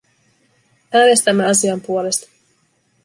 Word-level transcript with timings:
Äänestämme 0.93 1.45
asian 1.49 1.81
puolesta. 1.81 2.29